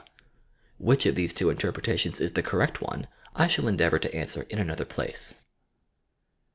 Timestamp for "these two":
1.13-1.51